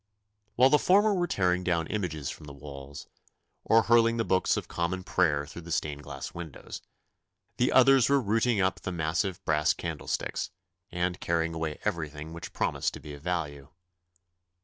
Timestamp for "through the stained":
5.45-6.01